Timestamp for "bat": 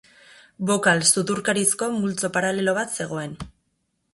2.79-2.99